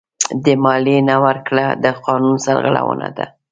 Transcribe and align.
د 0.43 0.45
مالیې 0.63 0.97
نه 1.09 1.15
ورکړه 1.25 1.65
د 1.83 1.85
قانون 2.05 2.35
سرغړونه 2.45 3.07
ده. 3.17 3.25